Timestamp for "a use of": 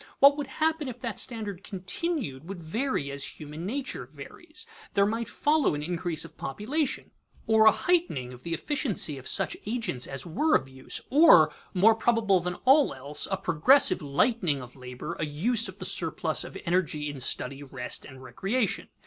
15.19-15.77